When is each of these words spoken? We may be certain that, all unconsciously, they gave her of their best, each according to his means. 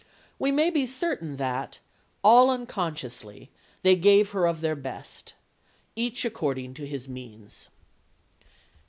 We 0.39 0.51
may 0.51 0.71
be 0.71 0.87
certain 0.87 1.35
that, 1.35 1.77
all 2.23 2.49
unconsciously, 2.49 3.51
they 3.83 3.95
gave 3.95 4.31
her 4.31 4.47
of 4.47 4.61
their 4.61 4.75
best, 4.75 5.35
each 5.95 6.25
according 6.25 6.73
to 6.73 6.87
his 6.87 7.07
means. 7.07 7.69